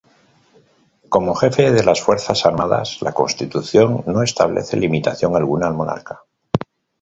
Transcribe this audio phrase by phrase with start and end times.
[1.09, 6.23] Como Jefe de las Fuerzas Armadas la Constitución no establece limitación alguna al monarca.